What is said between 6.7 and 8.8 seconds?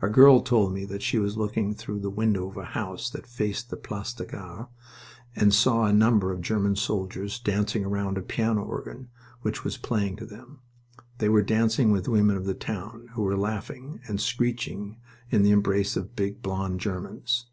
soldiers dancing round a piano